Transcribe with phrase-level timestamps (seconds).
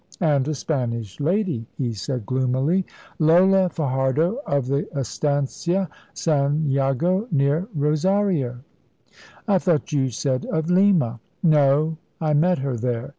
[0.19, 2.87] "And a Spanish lady," he said, gloomily.
[3.19, 8.61] "Lola Fajardo, of the Estancia, San Jago, near Rosario."
[9.47, 13.09] "I thought you said of Lima?" "No; I met her there.